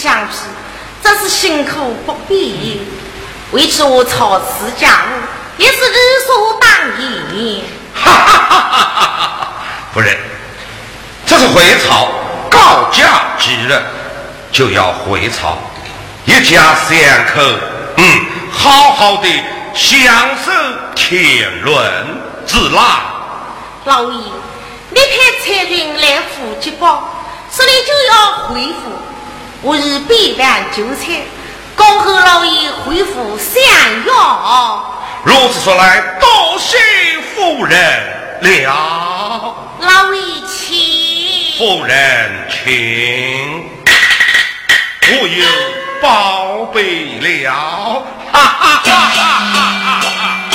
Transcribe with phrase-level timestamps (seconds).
[0.00, 0.34] 相批，
[1.02, 2.86] 真是辛苦不必。
[3.50, 7.62] 为此我操持家务，也是理所当然。
[7.94, 9.52] 哈哈哈哈哈哈！
[9.92, 10.16] 夫人，
[11.26, 12.08] 这是回朝
[12.48, 13.82] 告假之日，
[14.52, 15.58] 就要回朝，
[16.26, 17.42] 一家三口，
[17.96, 19.28] 嗯，好好的
[19.74, 19.98] 享
[20.44, 20.52] 受
[20.94, 21.82] 天伦
[22.46, 22.80] 之乐。
[23.84, 24.20] 老爷，
[24.90, 25.10] 你派
[25.42, 27.10] 彩云来府接报，
[27.56, 28.92] 这里就要回府。
[29.60, 31.22] 我已备完酒菜，
[31.74, 33.60] 恭候老爷回府享
[34.04, 34.14] 用。
[35.24, 36.76] 如此说来，多谢
[37.34, 37.76] 夫人
[38.40, 39.56] 了。
[39.80, 41.58] 老爷请。
[41.58, 43.68] 夫人请。
[45.10, 45.44] 我有
[46.00, 48.06] 宝贝了。
[48.30, 50.47] 哈哈哈哈哈哈。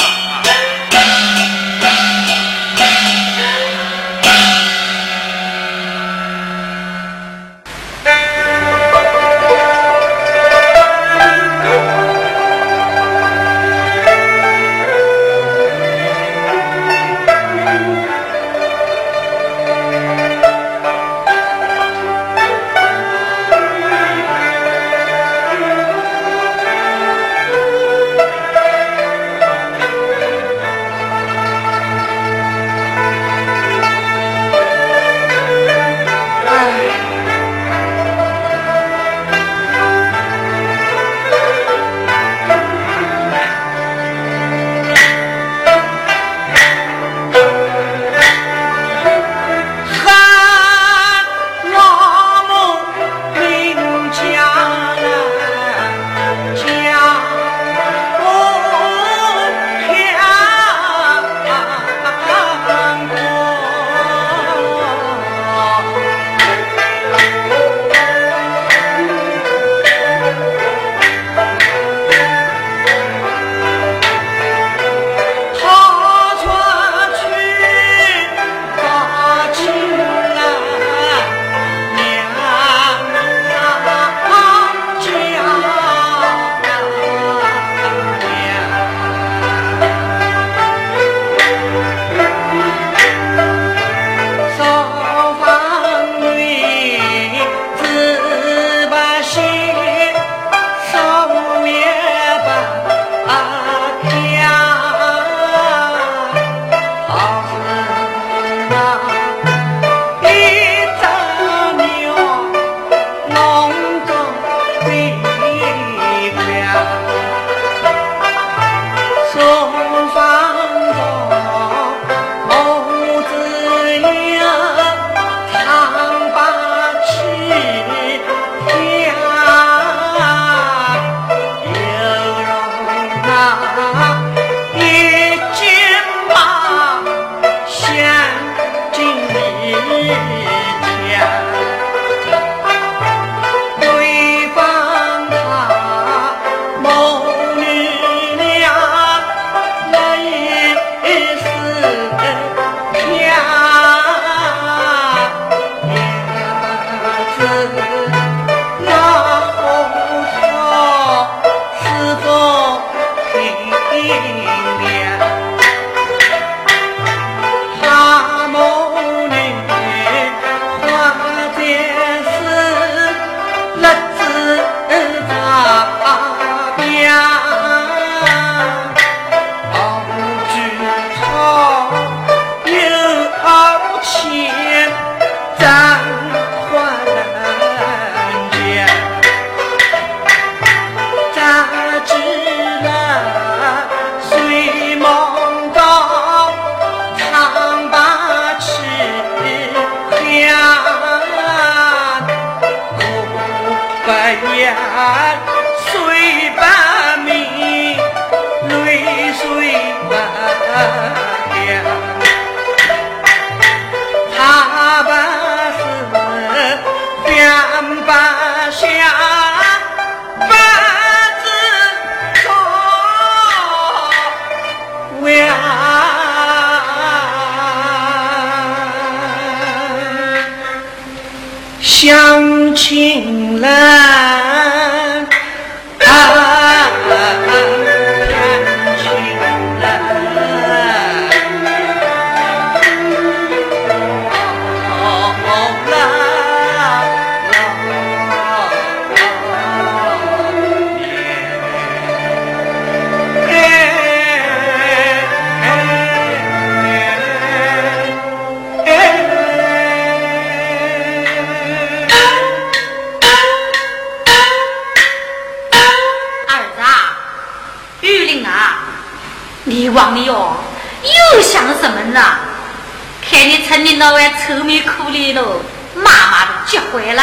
[274.73, 275.62] 碗愁眉苦脸喽，
[275.95, 277.21] 妈妈都急坏了。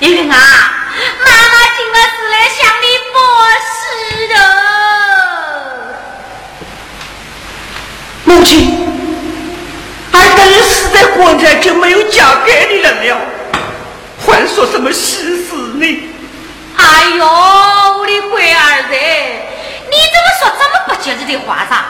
[0.00, 3.18] 玉玲啊，妈妈今个是来向你报
[3.60, 4.34] 喜的。
[8.24, 8.88] 母亲，
[10.12, 13.20] 儿等死在棺材就没有嫁给你了了，
[14.24, 16.10] 还说什么喜事呢？
[16.76, 18.94] 哎呦，我的乖儿子！
[19.90, 21.84] 你怎么说这么不吉利的话噻？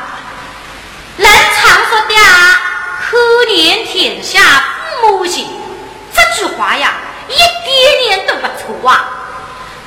[1.17, 2.56] 人常说的啊
[3.17, 4.63] ，“可怜天下
[5.01, 5.49] 父母心”，
[6.15, 6.93] 这句话呀，
[7.29, 7.47] 一点
[8.05, 9.09] 点都不错啊。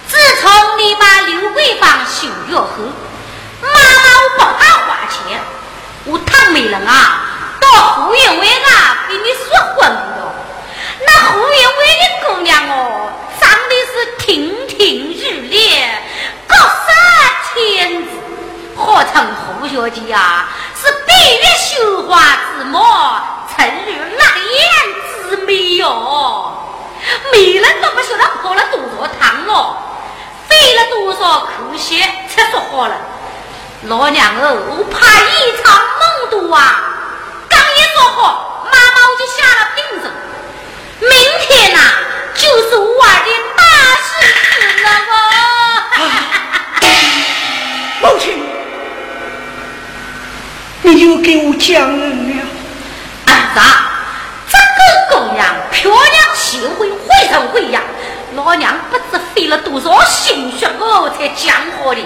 [0.07, 2.69] 自从你把刘桂芳休掉后，
[3.61, 3.75] 妈妈
[4.17, 5.39] 我帮他花钱，
[6.05, 7.21] 我唐美人啊，
[7.61, 10.33] 到胡员外那给你说婚了。
[11.05, 15.83] 那胡员外的姑娘哦，长得是亭亭玉立，
[16.47, 16.97] 高山。
[17.53, 18.09] 天子，
[18.79, 22.19] 号称胡学姐呀，是闭月羞花
[22.57, 23.21] 之貌，
[23.55, 24.21] 沉鱼落
[24.55, 24.61] 雁
[25.29, 26.53] 之美哟。
[27.31, 29.75] 美人都不晓得泡了多少汤喽，
[30.47, 32.95] 费了多少苦心才说好了。
[33.83, 36.59] 老娘哦，我怕一场梦多啊！
[37.47, 40.11] 刚一说好，妈妈我就下了病症，
[40.99, 41.11] 明
[41.41, 41.79] 天呐
[42.35, 43.63] 就是我儿的大
[44.03, 44.07] 喜
[44.59, 45.15] 日了哦。
[48.01, 48.48] 母亲，
[50.81, 52.05] 你又给我讲了。
[53.25, 53.59] 儿子，
[54.49, 57.83] 这个姑娘漂亮贤惠，会人会养，
[58.35, 62.01] 老娘不知费了多少心血哦，才讲好的。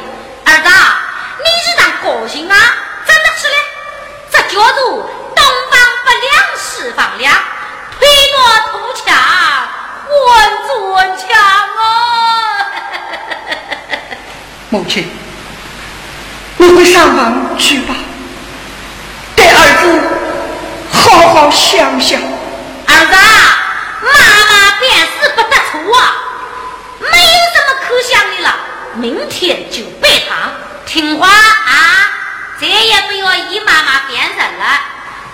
[0.45, 0.69] 儿子，
[1.39, 2.57] 你是当高兴啊？
[3.05, 3.55] 真的是嘞，
[4.31, 7.33] 这叫做东方不亮西方亮，
[7.99, 8.36] 推磨
[8.71, 8.73] 土
[9.05, 9.15] 墙
[10.09, 10.17] 换
[10.67, 11.21] 砖墙
[11.77, 11.79] 哦。
[14.69, 15.07] 母亲。
[16.57, 17.95] 你回上房去吧，
[19.84, 20.02] 子
[20.91, 22.19] 好好想想。
[22.86, 23.15] 儿子，
[24.02, 24.19] 妈
[24.50, 26.04] 妈办事不得错啊，
[27.00, 28.56] 没有什么可想的了。
[28.96, 30.52] 明天就拜堂，
[30.86, 32.12] 听话啊！
[32.62, 34.80] 再也不要以妈妈变人了。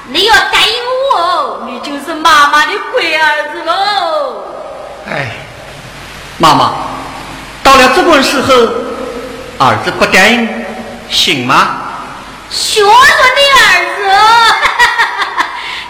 [0.08, 0.74] 你要答应
[1.14, 4.44] 我，你就是妈妈的乖儿子喽。
[5.08, 5.28] 哎，
[6.38, 6.74] 妈妈，
[7.62, 8.54] 到了这个时候，
[9.60, 10.48] 儿子不答应。
[11.10, 11.89] 行吗？
[12.50, 13.64] 学着你儿
[13.96, 14.00] 子，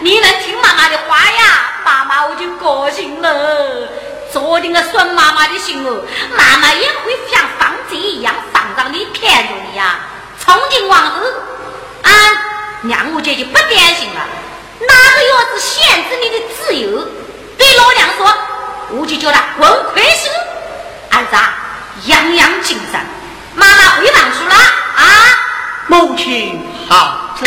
[0.00, 1.72] 你能听妈妈的话呀？
[1.84, 3.88] 妈妈我就高兴了。
[4.32, 6.02] 昨天我顺妈妈的心哦，
[6.36, 9.98] 妈妈也会像放贼一样放着你看着你呀。
[10.38, 11.20] 从今往后，
[12.02, 12.12] 啊，
[12.82, 14.20] 娘我姐就不担心了。
[14.80, 17.08] 哪个要是限制你的自由，
[17.58, 18.34] 对老娘说，
[18.90, 20.30] 我就叫他滚快些。
[21.10, 21.36] 儿子，
[22.10, 23.00] 样样精神。
[23.54, 25.02] 妈妈回房去了啊！
[25.90, 27.44] 母亲好走。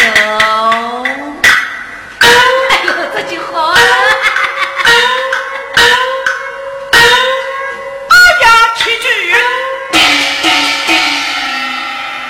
[2.19, 2.27] 哎
[2.85, 3.77] 呦，这就好了。
[8.09, 9.07] 大家齐聚。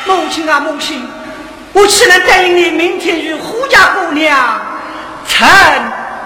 [0.05, 1.03] 母亲啊，母亲，
[1.73, 4.61] 我岂能答应你明天与胡家姑娘
[5.27, 5.47] 成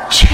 [0.10, 0.28] 亲？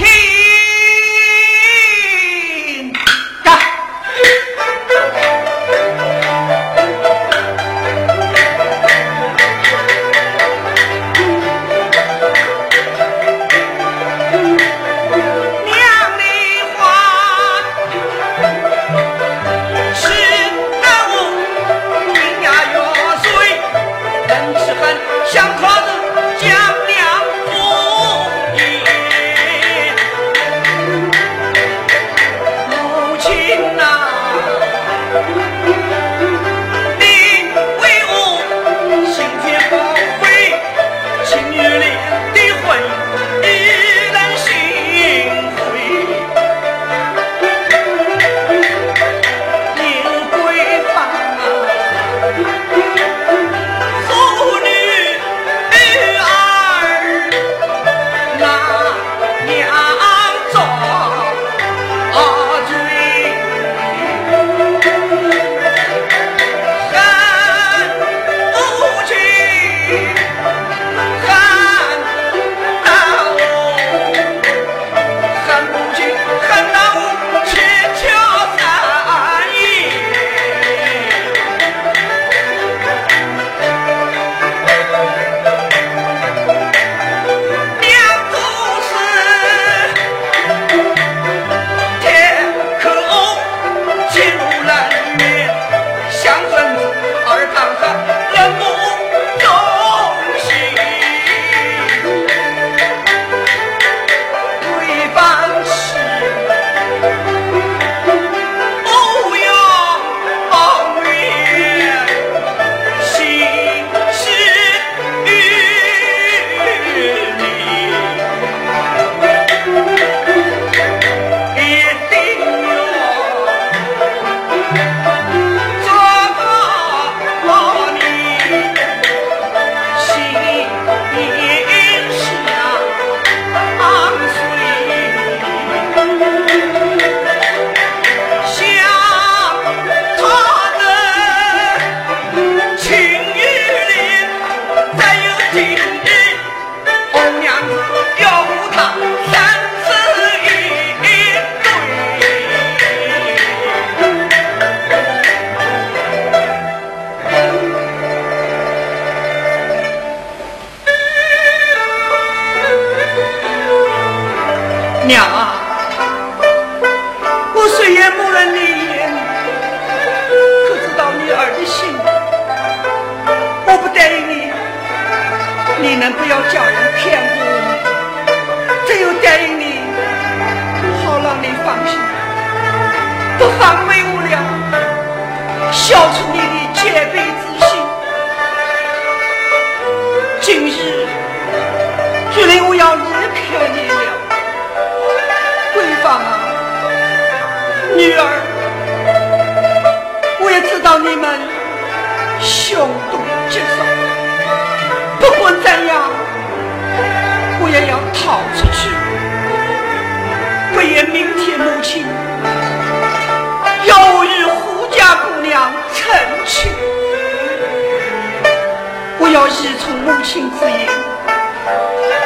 [219.34, 220.88] 要依从母亲之言。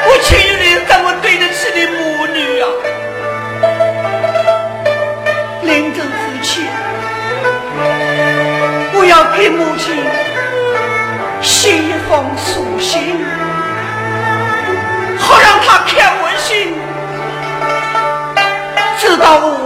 [0.05, 2.68] 我亲人怎么对得起你母女啊？
[5.62, 6.12] 临终之
[6.47, 6.66] 前，
[8.92, 9.97] 我要给母亲
[11.40, 13.25] 写一封书信，
[15.18, 16.75] 好让她看我信，
[18.99, 19.58] 知道我。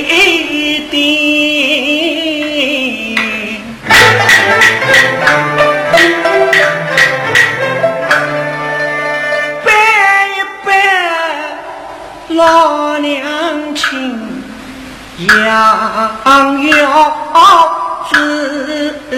[0.00, 3.16] 一滴，
[9.64, 9.70] 拜
[10.28, 10.30] 一
[10.64, 10.68] 拜
[12.28, 14.42] 老娘亲，
[15.18, 16.70] 养育
[18.10, 18.14] 之
[19.10, 19.14] 恩。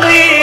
[0.00, 0.37] only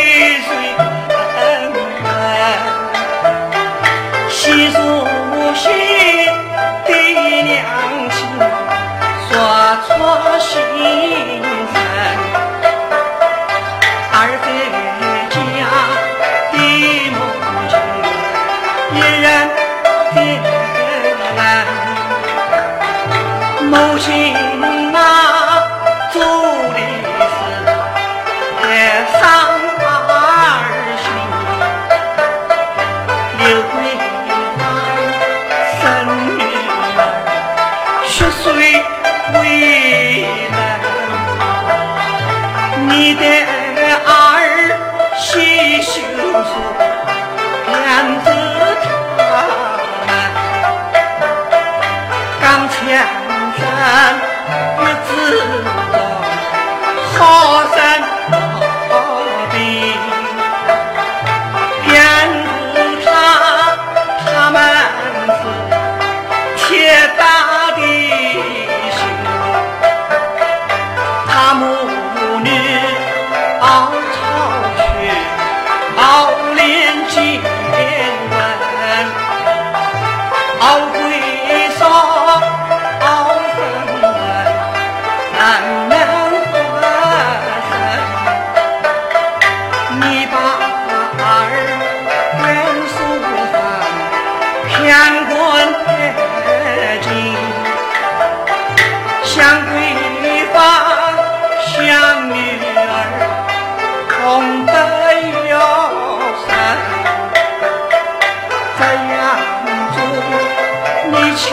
[111.46, 111.52] 恰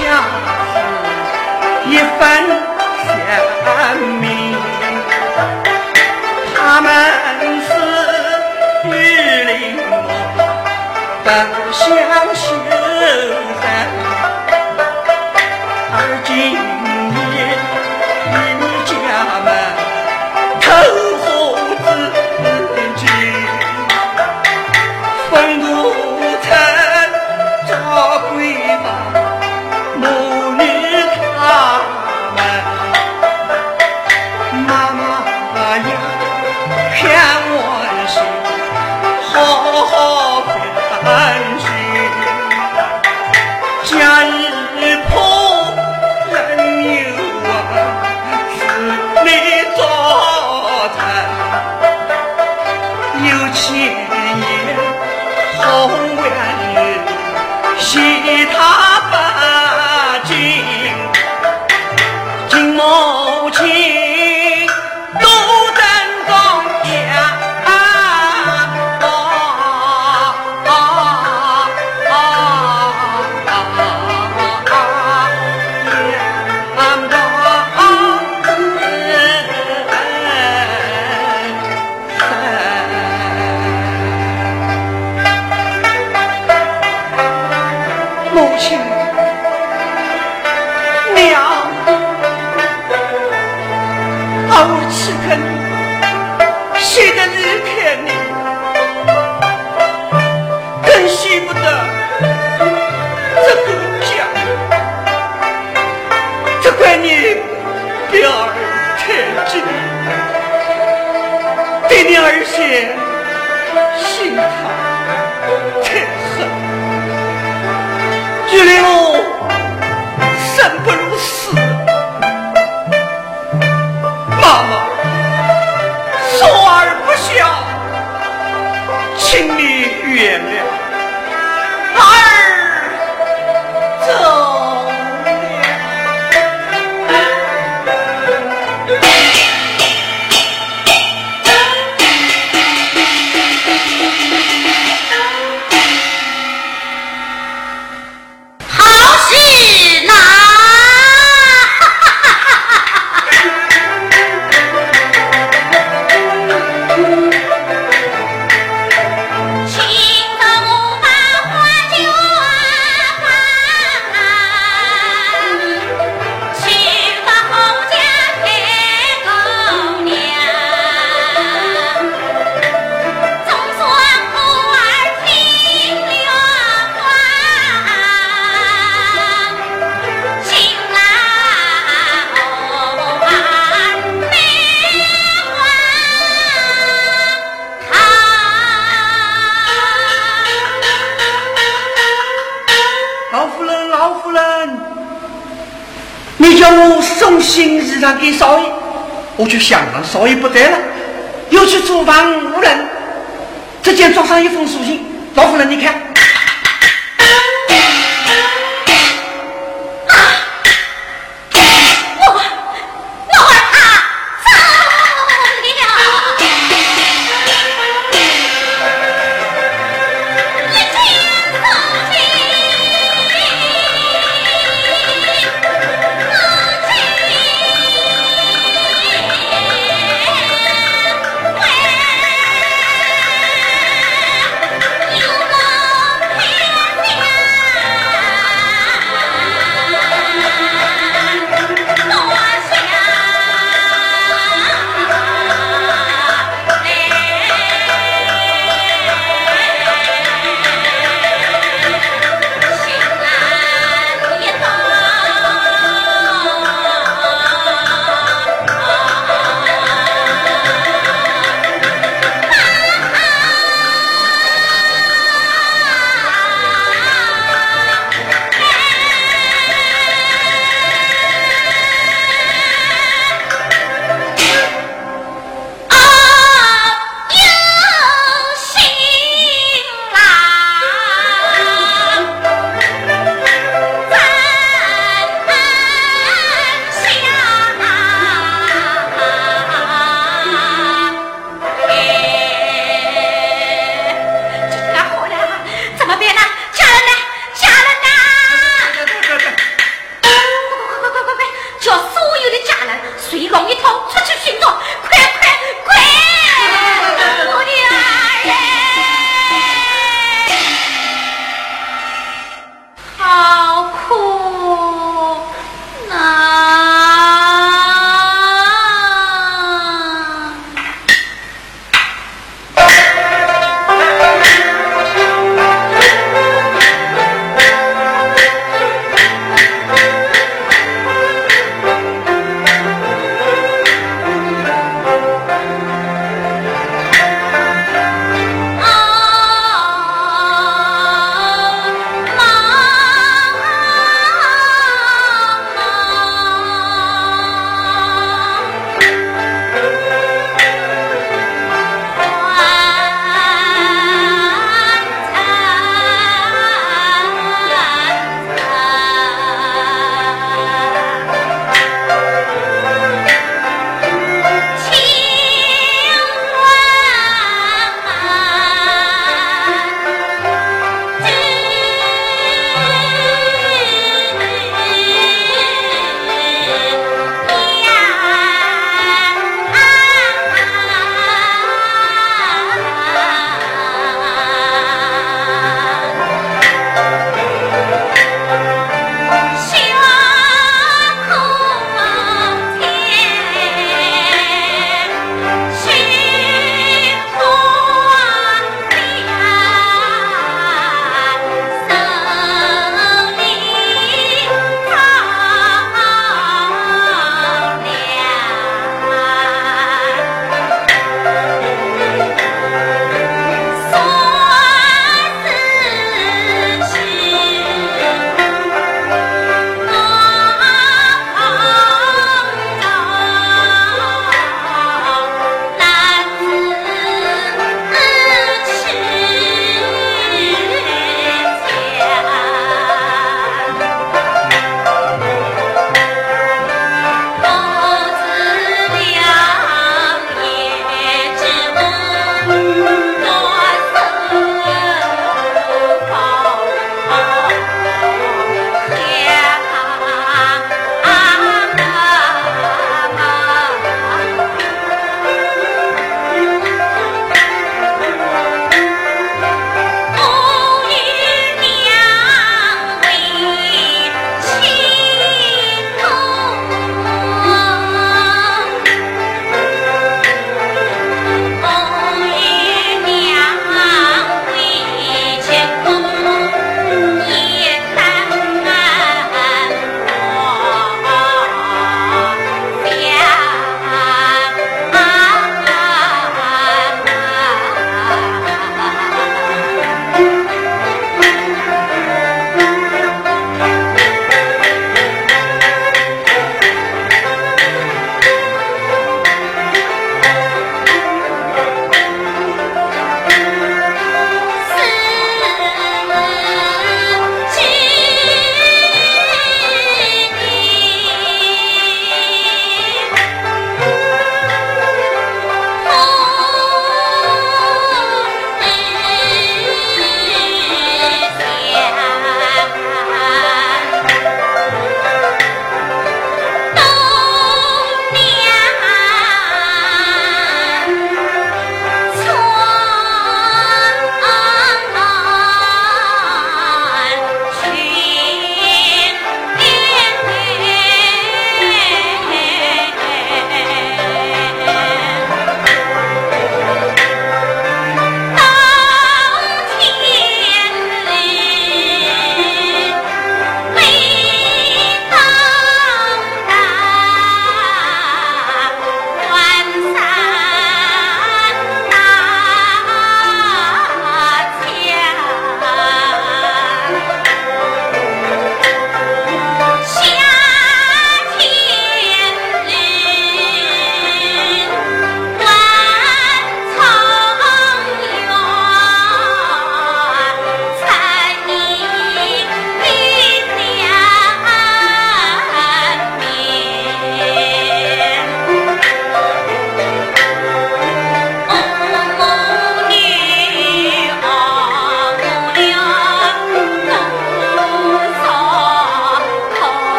[0.72, 2.22] 似一番
[3.06, 4.22] 相命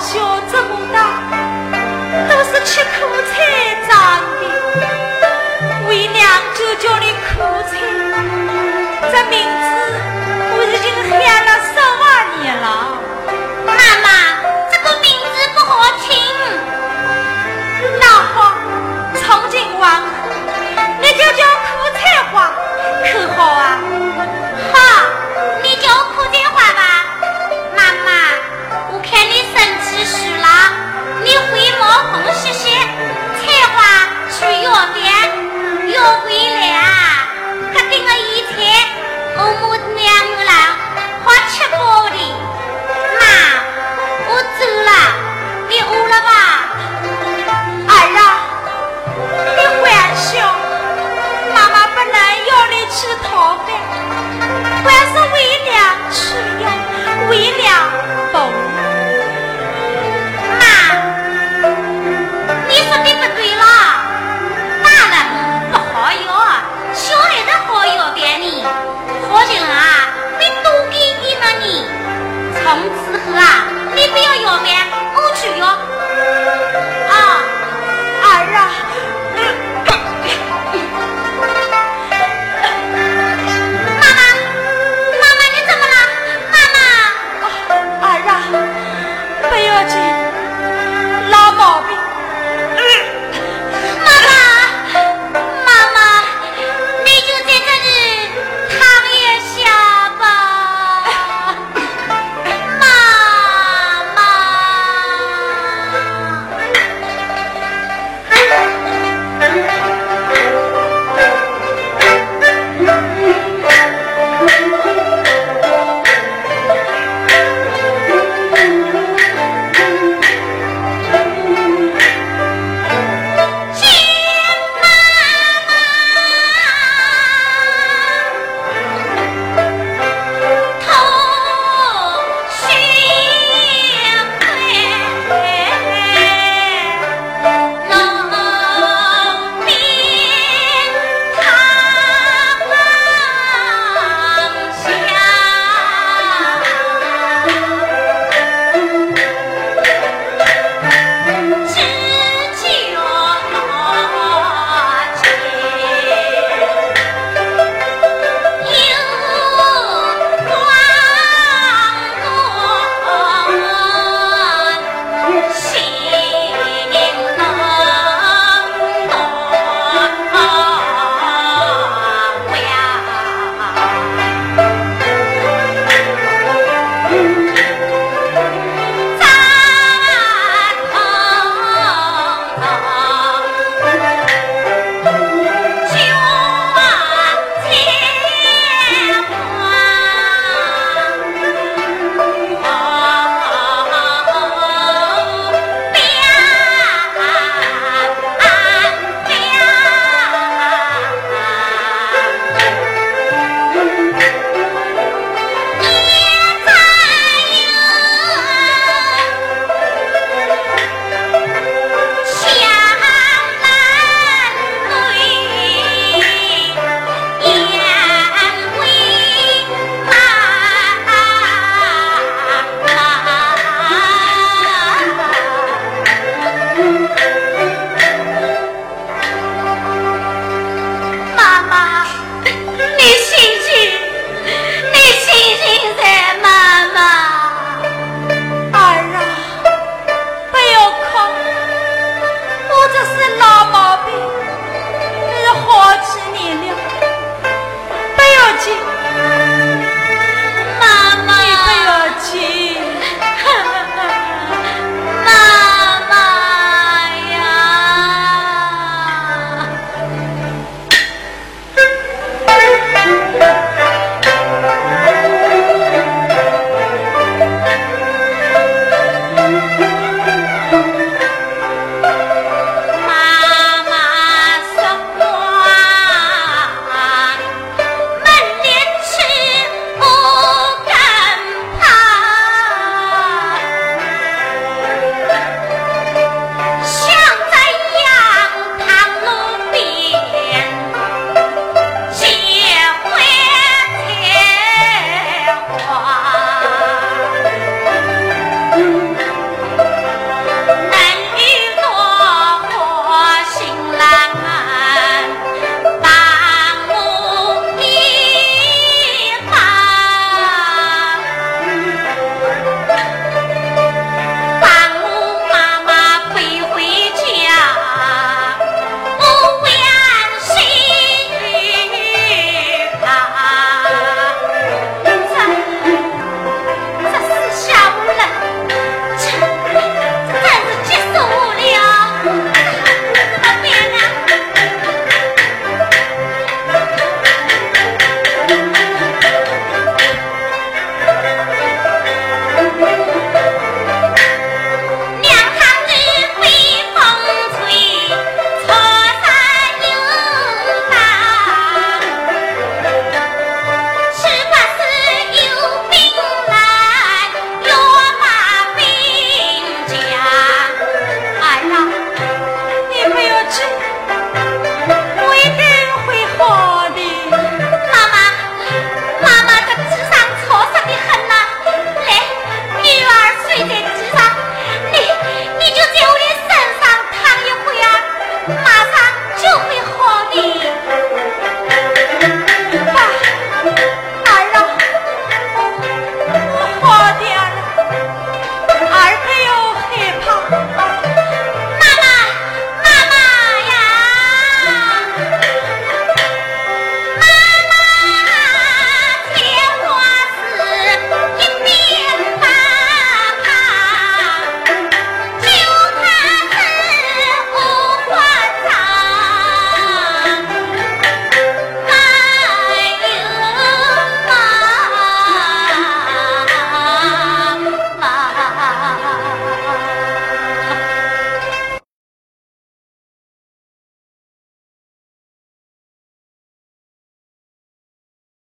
[0.00, 1.22] 小这么大
[2.28, 3.15] 都是吃苦